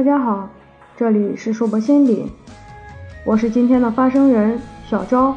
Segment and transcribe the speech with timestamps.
[0.00, 0.48] 大家好，
[0.96, 2.32] 这里是硕博心理，
[3.26, 5.36] 我是今天的发声人小昭，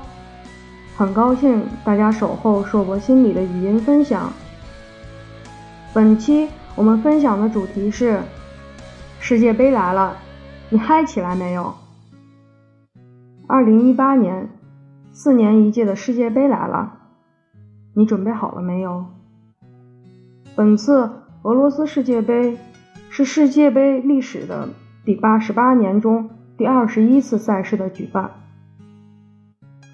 [0.95, 4.31] 很高兴大家守候硕博心理的语音分享。
[5.93, 6.47] 本期
[6.77, 8.21] 我们分享的主题是
[9.19, 10.15] 世界杯来了，
[10.69, 11.73] 你嗨起来没有？
[13.47, 14.47] 二零一八年，
[15.11, 16.99] 四年一届的世界杯来了，
[17.93, 19.03] 你准备好了没有？
[20.55, 21.11] 本次
[21.41, 22.57] 俄罗斯世界杯。
[23.15, 24.69] 是世界杯历史的
[25.05, 28.31] 第八十八年中第二十一次赛事的举办，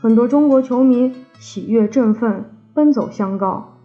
[0.02, 3.82] 很多中国球迷喜悦振奋，奔走相告。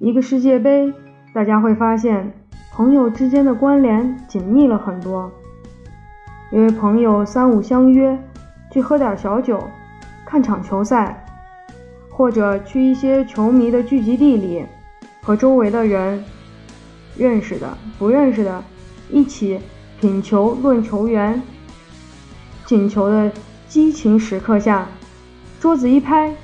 [0.00, 0.92] 一个世界杯，
[1.32, 2.32] 大家会发现
[2.72, 5.30] 朋友之间的关联紧密了很多，
[6.50, 8.18] 因为朋友三五相约
[8.72, 9.62] 去喝点小酒，
[10.26, 11.24] 看场球赛，
[12.10, 14.66] 或者去一些球迷的聚集地里，
[15.22, 16.20] 和周围的人。
[17.20, 18.64] 认识的、不认识的，
[19.10, 19.60] 一起
[20.00, 21.42] 品球论球员。
[22.64, 23.30] 进球的
[23.68, 24.86] 激情时刻下，
[25.60, 26.34] 桌子一拍，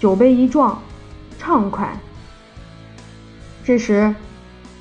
[0.00, 0.80] 酒杯一撞，
[1.38, 2.00] 畅快。
[3.62, 4.14] 这时，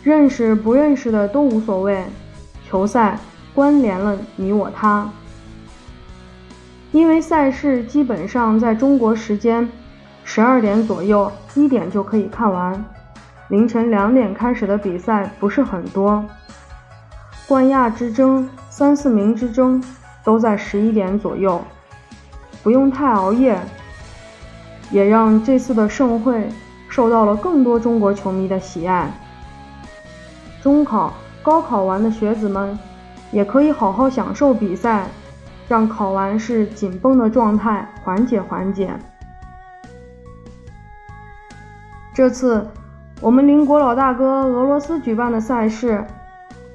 [0.04, 2.06] 认识不认识的都无所谓，
[2.70, 3.20] 球赛
[3.54, 5.12] 关联了你我他。
[6.94, 9.68] 因为赛事基本上在中国时间
[10.24, 12.86] 十二点左右，一点就可以看完。
[13.50, 16.26] 凌晨两点开始的比赛不是很多，
[17.48, 19.84] 冠亚之争、三四名之争
[20.24, 21.64] 都在十一点左右，
[22.64, 23.60] 不用太熬夜，
[24.90, 26.50] 也让这次的盛会
[26.90, 29.12] 受到了更多中国球迷的喜爱。
[30.64, 32.78] 中考、高考完的学子们
[33.32, 35.06] 也可以好好享受比赛，
[35.68, 38.92] 让考完试紧绷的状态缓解缓解。
[42.12, 42.68] 这次。
[43.26, 46.06] 我们邻国老大哥俄罗斯举办的赛事，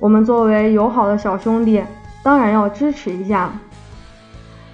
[0.00, 1.80] 我们作为友好的小兄弟，
[2.24, 3.52] 当然要支持一下。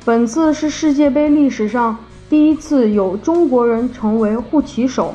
[0.03, 1.95] 本次是世界杯历史上
[2.31, 5.15] 第一次有中国人成为护旗手，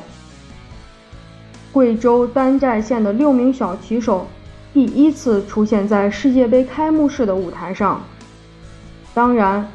[1.72, 4.28] 贵州丹寨县的六名小旗手
[4.72, 8.00] 第一次出现在世界杯开幕式的舞台上。
[9.12, 9.66] 当然，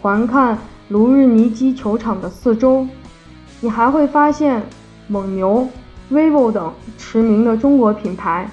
[0.00, 0.56] 环看
[0.90, 2.86] 卢日尼基球场的四周，
[3.60, 4.62] 你还会发现
[5.08, 5.68] 蒙牛。
[6.10, 8.48] Vivo 等驰名的中国品牌，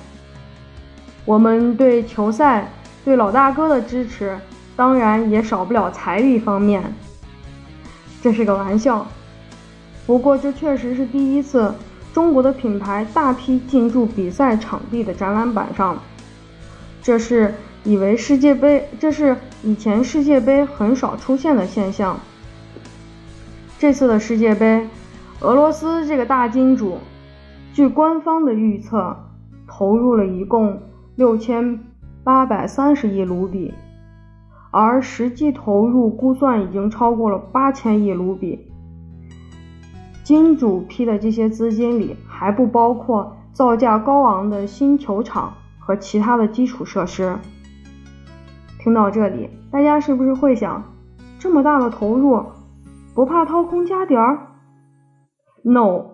[1.23, 2.71] 我们对球赛、
[3.05, 4.37] 对老大哥的支持，
[4.75, 6.83] 当然也少不了财力方面。
[8.21, 9.05] 这是个玩笑，
[10.07, 11.73] 不过这确实是第一次
[12.13, 15.97] 中国的品牌大批进驻比赛场地的展览板上。
[17.03, 17.53] 这是
[17.83, 22.19] 以为世界杯，这是以前世界杯很少出现的现象。
[23.77, 24.87] 这次的世界杯，
[25.41, 26.97] 俄罗斯这个大金主。
[27.73, 29.17] 据官方的预测，
[29.67, 30.79] 投入了一共
[31.16, 31.79] 六千
[32.23, 33.73] 八百三十亿卢比，
[34.69, 38.72] 而实际投入估算已经超过了八千亿卢比。
[40.23, 47.39] 金主批的这些资金里还不包括造价高昂的新球场和其他的基础设施。
[48.78, 50.83] 听到这里，大家是不是会想，
[51.39, 52.39] 这么大的投入，
[53.16, 54.45] 不怕掏空家底儿
[55.63, 56.12] ？No。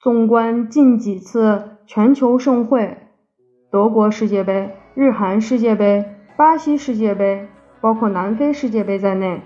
[0.00, 2.98] 纵观近几次全球盛会，
[3.68, 6.04] 德国世界杯、日韩世界杯、
[6.36, 7.48] 巴西世界杯，
[7.80, 9.42] 包括南非世界杯在内，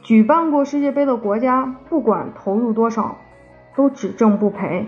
[0.00, 3.18] 举办过世界杯的国家，不管投入多少，
[3.76, 4.86] 都只挣不赔。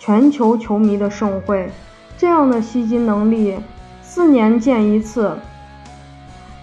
[0.00, 1.70] 全球球迷的盛会，
[2.18, 3.56] 这样的吸金能力，
[4.02, 5.36] 四年见一次，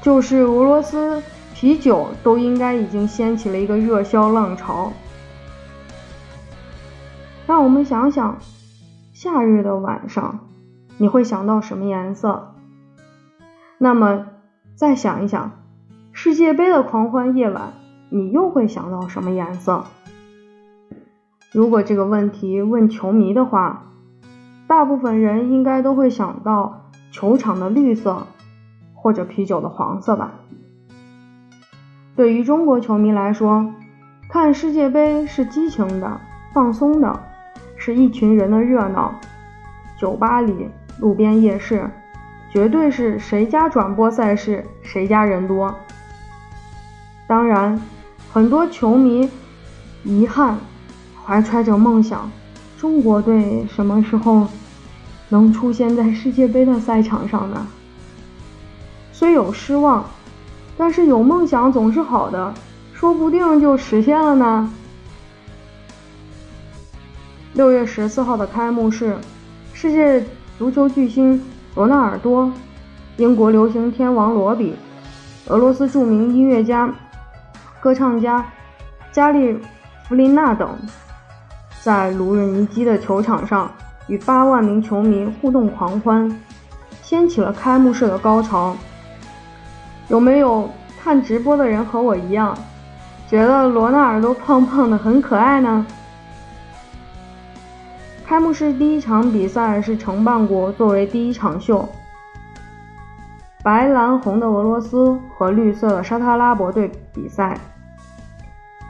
[0.02, 1.24] 就是俄罗斯
[1.54, 4.92] 啤酒都应该已经掀起了一个热销浪潮。
[7.48, 8.40] 让我们想想，
[9.14, 10.40] 夏日的晚上，
[10.98, 12.54] 你会想到什么颜色？
[13.78, 14.26] 那么
[14.76, 15.52] 再想一想，
[16.12, 17.72] 世界杯的狂欢夜晚，
[18.10, 19.86] 你又会想到什么颜色？
[21.54, 23.94] 如果这个问题问球迷的话，
[24.68, 28.28] 大部分人应该都会想到球场的绿色，
[28.94, 30.34] 或者啤酒的黄色吧。
[32.18, 33.72] 对于中国球迷来说，
[34.28, 36.20] 看世界杯是激情的、
[36.54, 37.18] 放松的。
[37.88, 39.18] 是一群人的热闹，
[39.98, 40.68] 酒吧里、
[41.00, 41.90] 路边夜市，
[42.52, 45.74] 绝对是谁家转播赛事谁家人多。
[47.28, 47.82] 当然，
[48.30, 49.30] 很多球迷
[50.04, 50.58] 遗憾，
[51.26, 52.30] 怀揣着梦想，
[52.78, 54.46] 中国队什么时候
[55.30, 57.66] 能出现在世界杯的赛场上呢？
[59.14, 60.04] 虽有失望，
[60.78, 62.54] 但是有梦想总是好的，
[62.92, 64.74] 说不定就实现了呢。
[67.58, 69.18] 六月十四号的开幕式，
[69.74, 70.24] 世界
[70.60, 71.44] 足球巨星
[71.74, 72.54] 罗纳尔多、
[73.16, 74.76] 英国流行天王罗比、
[75.48, 76.88] 俄罗斯著名音乐家、
[77.80, 78.46] 歌唱家
[79.12, 79.60] 加利
[80.08, 80.70] 弗林娜等，
[81.82, 83.72] 在卢日尼基的球场上
[84.06, 86.30] 与八万名球迷互动狂欢，
[87.02, 88.78] 掀起了开幕式的高潮。
[90.10, 90.70] 有没有
[91.02, 92.56] 看直播的人和我一样，
[93.28, 95.84] 觉得罗纳尔多胖胖的很可爱呢？
[98.28, 101.88] 开幕式第一场比赛是承办国作为第一场秀，
[103.64, 107.58] 白蓝红的俄罗斯和绿色的沙特阿拉伯队比赛。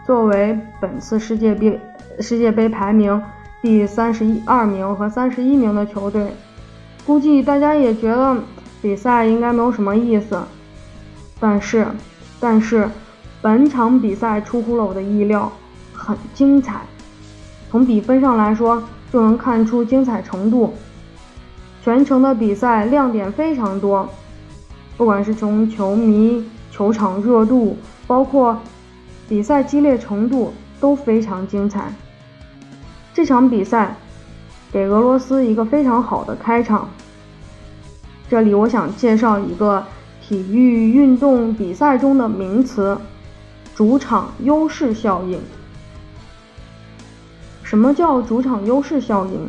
[0.07, 1.79] 作为本次世界杯
[2.19, 3.21] 世界杯排名
[3.61, 6.33] 第三十一二名和三十一名的球队，
[7.05, 8.35] 估计大家也觉得
[8.81, 10.41] 比赛应该没有什么意思。
[11.39, 11.85] 但是，
[12.39, 12.89] 但是
[13.39, 15.51] 本场比赛出乎了我的意料，
[15.93, 16.81] 很精彩。
[17.69, 18.81] 从比分上来说。
[19.11, 20.73] 就能看出精彩程度。
[21.83, 24.09] 全程的比赛亮点非常多，
[24.97, 28.59] 不管是从球迷、球场热度，包括
[29.29, 31.93] 比赛激烈程度都非常精彩。
[33.13, 33.95] 这场比赛
[34.71, 36.89] 给俄罗斯一个非常好的开场。
[38.29, 39.81] 这里我想介绍一个
[40.21, 42.97] 体育运动比赛中的名词——
[43.73, 45.39] 主场优势效应。
[47.67, 49.45] 什么叫主场优势效应？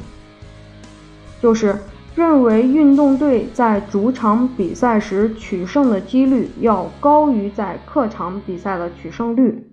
[1.41, 1.79] 就是
[2.17, 9.65] 认为运动队在主场比赛时取胜的几率要高于在客场比赛的取胜率。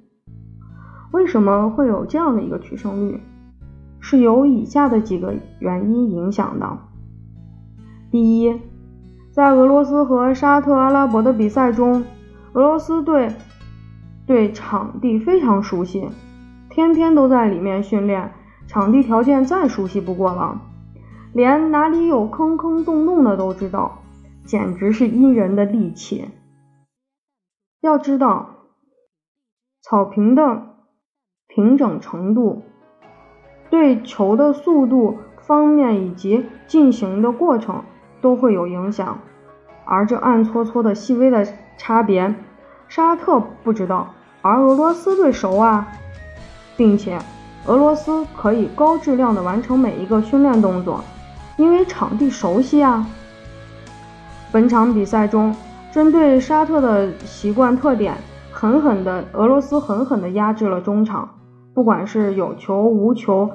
[1.12, 3.20] 为什么会有这样的一个取胜率？
[4.00, 6.78] 是由以下的几个原因影响的。
[8.12, 8.54] 第一，
[9.32, 12.04] 在俄罗斯和沙特阿拉伯的比赛中，
[12.54, 13.34] 俄罗斯队
[14.28, 16.08] 对场地非常熟悉。
[16.76, 18.34] 天天都在里面训练，
[18.68, 20.60] 场地条件再熟悉不过了，
[21.32, 24.00] 连哪里有坑坑洞洞的都知道，
[24.44, 26.28] 简直是阴人的利器。
[27.80, 28.50] 要知道，
[29.82, 30.64] 草坪的
[31.48, 32.64] 平整程度
[33.70, 37.84] 对球的速度方面以及进行的过程
[38.20, 39.20] 都会有影响，
[39.86, 42.36] 而这暗搓搓的细微的差别，
[42.90, 45.88] 沙特不知道，而俄罗斯队熟啊。
[46.78, 47.18] 并且，
[47.66, 51.04] 俄罗斯可以高质量的完成每一个训练动作，
[51.58, 53.06] 因为场地熟悉啊。
[54.52, 55.56] 本场比赛中，
[55.92, 58.16] 针对沙特的习惯特点，
[58.52, 61.30] 狠狠的俄罗斯狠狠的压制了中场，
[61.74, 63.50] 不管是有球无球，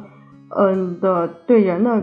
[0.48, 2.02] 嗯的对人的，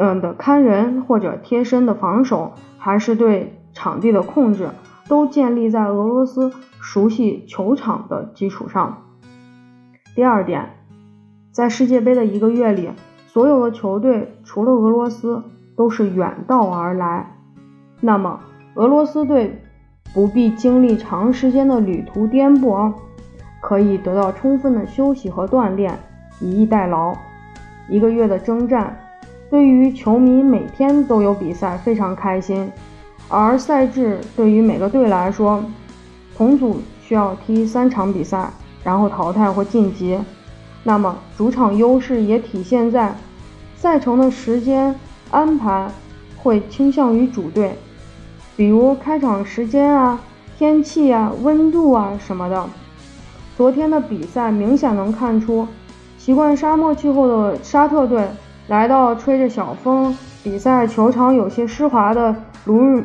[0.00, 4.70] 嗯的看人或者贴身的防守，还是对场地的控制，
[5.08, 9.03] 都建立在俄罗斯熟悉球场的基础上。
[10.14, 10.70] 第二点，
[11.50, 12.90] 在世界杯的一个月里，
[13.26, 15.42] 所有的球队除了俄罗斯
[15.76, 17.34] 都是远道而来。
[18.00, 18.38] 那么，
[18.74, 19.60] 俄罗斯队
[20.14, 22.92] 不必经历长时间的旅途颠簸，
[23.60, 25.98] 可以得到充分的休息和锻炼，
[26.38, 27.12] 以逸待劳。
[27.88, 28.96] 一个月的征战，
[29.50, 32.70] 对于球迷每天都有比赛非常开心。
[33.28, 35.64] 而赛制对于每个队来说，
[36.36, 38.48] 同组需要踢三场比赛。
[38.84, 40.16] 然后淘汰或晋级，
[40.84, 43.12] 那么主场优势也体现在
[43.74, 44.94] 赛程的时间
[45.30, 45.90] 安排
[46.36, 47.76] 会倾向于主队，
[48.56, 50.20] 比如开场时间啊、
[50.56, 52.64] 天气啊、温度啊什么的。
[53.56, 55.66] 昨天的比赛明显能看出，
[56.18, 58.28] 习惯沙漠气候的沙特队
[58.66, 62.34] 来到吹着小风、比赛球场有些湿滑的
[62.66, 63.04] 卢日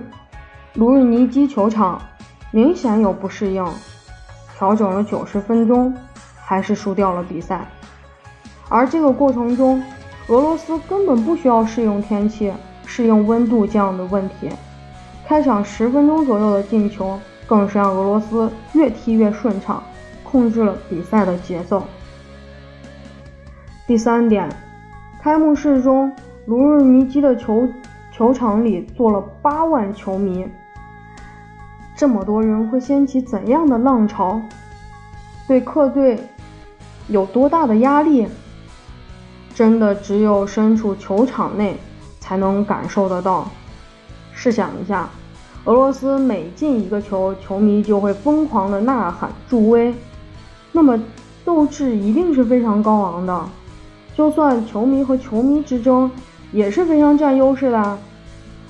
[0.74, 2.02] 卢日尼基球场，
[2.52, 3.66] 明显有不适应。
[4.60, 5.96] 调整了九十分钟，
[6.36, 7.66] 还是输掉了比赛。
[8.68, 9.82] 而这个过程中，
[10.28, 12.52] 俄罗斯根本不需要适应天气、
[12.86, 14.50] 适应温度这样的问题。
[15.26, 19.82] 开场十分钟左右的进球，更是让俄罗斯越踢越顺畅，
[20.26, 21.82] 控制了比赛的节奏。
[23.88, 24.50] 第三点，
[25.22, 26.12] 开幕式中
[26.46, 27.66] 卢日尼基的球
[28.12, 30.46] 球场里坐了八万球迷。
[32.00, 34.42] 这么多人会掀起怎样的浪潮？
[35.46, 36.18] 对客队
[37.10, 38.26] 有多大的压力？
[39.54, 41.76] 真的只有身处球场内
[42.22, 43.50] 才能感受得到。
[44.32, 45.10] 试想一下，
[45.66, 49.94] 俄罗斯每进一个球，球迷就会疯狂的呐喊助威，
[50.72, 50.98] 那么
[51.44, 53.46] 斗志一定是非常高昂的。
[54.16, 56.10] 就算球迷和球迷之争
[56.54, 57.98] 也是非常占优势的。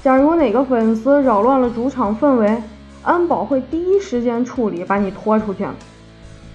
[0.01, 2.59] 假如哪个粉丝扰乱了主场氛围，
[3.09, 5.65] 安保会第一时间处理，把你拖出去。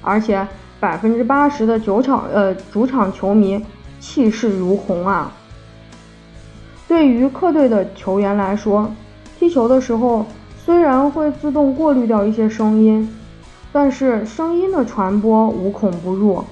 [0.01, 0.47] 而且
[0.79, 3.61] 百分之八十的酒场呃主场球迷
[3.99, 5.33] 气势如虹啊。
[6.87, 8.89] 对于客队的球员来说，
[9.37, 10.25] 踢球的时候，
[10.65, 13.13] 虽然会自动过滤掉一些声音，
[13.73, 16.45] 但是声音的传播无孔不入。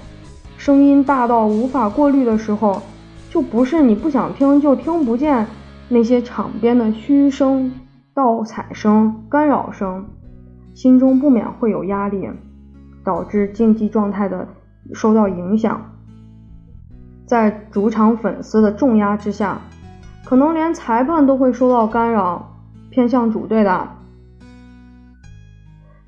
[0.59, 2.83] 声音大到无法过滤的时候，
[3.31, 5.47] 就不是你不想听就听不见
[5.89, 7.71] 那些场边的嘘声、
[8.15, 10.07] 倒彩声、干扰声，
[10.75, 12.29] 心中不免会有压力，
[13.05, 14.49] 导致竞技状态的
[14.93, 15.81] 受到影响。
[17.27, 19.61] 在主场粉丝的重压之下，
[20.25, 22.57] 可能连裁判都会受到干扰，
[22.91, 23.89] 偏向主队的。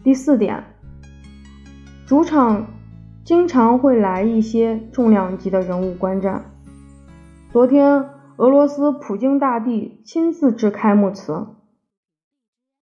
[0.03, 0.65] 第四点，
[2.07, 2.67] 主场。
[3.25, 6.45] 经常会来一些重量级的人物观战。
[7.51, 8.05] 昨天，
[8.37, 11.47] 俄罗斯普京大帝亲自致开幕词，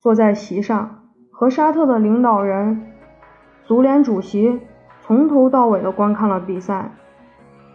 [0.05, 0.99] 坐在席上，
[1.31, 2.93] 和沙特的领导人、
[3.65, 4.61] 足联主席
[5.03, 6.93] 从头到尾的观看了比赛。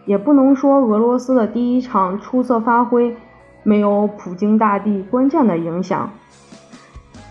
[0.06, 3.16] 也不能说俄罗斯的第一场出色发挥
[3.64, 6.08] 没有普京大帝关键的影响。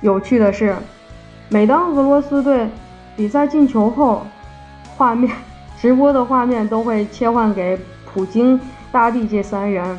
[0.02, 0.76] 有趣的是，
[1.48, 2.68] 每当俄罗斯队
[3.16, 4.24] 比赛进球后，
[4.98, 5.34] 画面
[5.78, 7.80] 直播的画面都会切换给
[8.14, 8.60] 普京
[8.92, 9.98] 大帝这三人。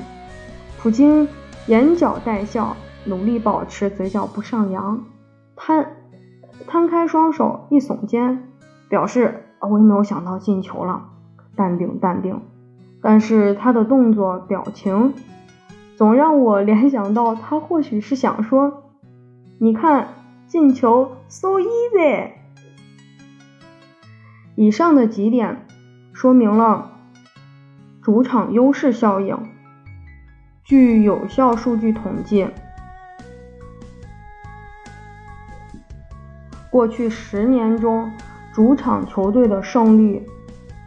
[0.78, 1.26] 普京
[1.68, 5.04] 眼角带笑，努力保持嘴角不上扬，
[5.56, 5.96] 摊
[6.66, 8.48] 摊开双手，一耸肩，
[8.88, 11.08] 表示我也没有想到进球了，
[11.56, 12.40] 淡定淡定。
[13.02, 15.14] 但是他的动作表情
[15.96, 18.84] 总让我联想到，他或许是想说
[19.58, 20.08] ：“你看
[20.46, 22.30] 进球，so easy。”
[24.56, 25.66] 以上的几点
[26.12, 26.90] 说明了
[28.02, 29.38] 主场优势效应。
[30.62, 32.46] 据有效数据统计，
[36.70, 38.08] 过去十年中，
[38.52, 40.24] 主场球队的胜率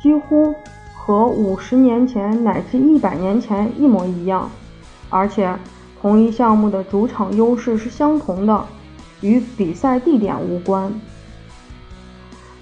[0.02, 0.56] 几乎
[0.96, 4.50] 和五十年前乃至一百年前一模一样，
[5.10, 5.54] 而且
[6.02, 8.66] 同一项目的主场优势是相同的，
[9.20, 10.90] 与比赛地点无关。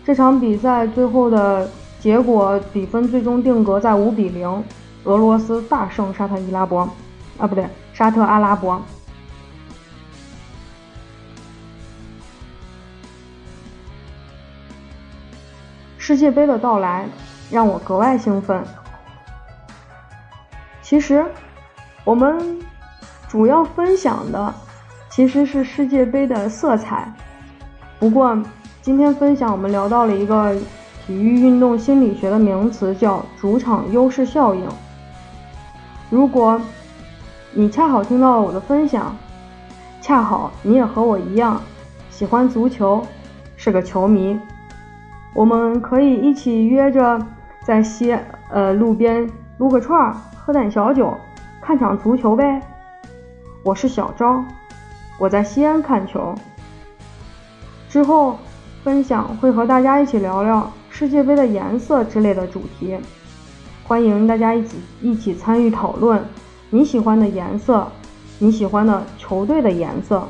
[0.03, 4.63] 这场比赛最后的结果比分最终定格在五比零，
[5.03, 6.89] 俄罗斯大胜沙特伊拉伯，
[7.37, 8.81] 啊不对，沙特阿拉伯。
[16.11, 17.07] 世界杯的到来
[17.49, 18.61] 让我格外兴奋。
[20.81, 21.25] 其实，
[22.03, 22.59] 我们
[23.29, 24.53] 主要分享的
[25.09, 27.09] 其实是世界杯的色彩，
[27.97, 28.37] 不过。
[28.81, 30.53] 今天分享，我们聊到了一个
[31.05, 34.67] 体育运动心理学的名词，叫主场优势效应。
[36.09, 36.59] 如果
[37.53, 39.15] 你恰好听到了我的分享，
[40.01, 41.61] 恰好你也和我一样
[42.09, 43.01] 喜欢足球，
[43.55, 44.37] 是个球迷，
[45.33, 47.19] 我们可以一起约着
[47.63, 48.17] 在西
[48.49, 51.15] 呃路边撸个串儿，喝点小酒，
[51.61, 52.61] 看场足球呗。
[53.63, 54.43] 我是小昭，
[55.17, 56.33] 我在西安看球，
[57.89, 58.37] 之后。
[58.83, 62.97] 分享会和大家一起聊聊世界杯的颜色之类的主题，
[63.83, 66.19] 欢迎大家一起一起参与讨论
[66.71, 67.87] 你喜欢的颜色，
[68.39, 70.27] 你喜欢的球队的颜色。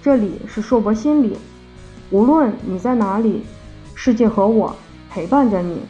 [0.00, 1.36] 这里是硕博心理，
[2.10, 3.44] 无论你在哪里，
[4.04, 4.74] 世界和我
[5.08, 5.80] 陪伴着你。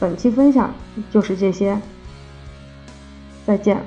[0.00, 0.74] 本期分享
[1.08, 1.80] 就是这些，
[3.46, 3.80] 再见。